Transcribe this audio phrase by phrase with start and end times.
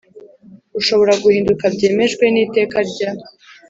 [0.79, 3.09] ushobora guhinduka byemejwe n Iteka rya